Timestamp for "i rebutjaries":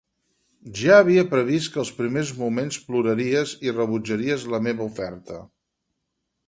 3.69-4.49